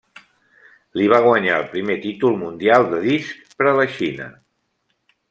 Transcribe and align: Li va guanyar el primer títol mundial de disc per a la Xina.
Li 0.99 1.03
va 1.11 1.19
guanyar 1.25 1.59
el 1.63 1.67
primer 1.73 1.97
títol 2.05 2.39
mundial 2.45 2.87
de 2.95 3.03
disc 3.05 3.55
per 3.61 3.69
a 3.73 3.75
la 3.81 3.87
Xina. 3.99 4.31